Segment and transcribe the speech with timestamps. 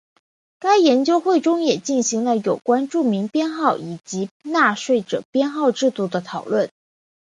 [0.57, 6.71] 该研究会中也进行了有关住民编号以及纳税者编号制度的讨论。